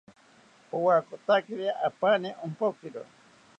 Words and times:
Powakotakiri 0.69 1.65
apani 1.87 2.29
ompokiro 2.45 3.01